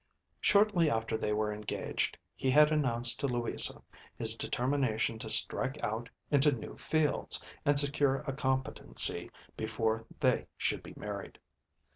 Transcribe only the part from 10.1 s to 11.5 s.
they should be married.